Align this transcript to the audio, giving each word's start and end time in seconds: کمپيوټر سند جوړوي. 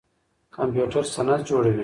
کمپيوټر 0.55 1.03
سند 1.15 1.41
جوړوي. 1.49 1.79